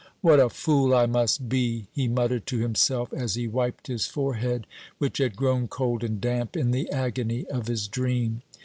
[0.21, 4.65] "What a fool I must be!" he muttered to himself, as he wiped his forehead,
[4.97, 8.41] which had grown cold and damp in the agony of his dream.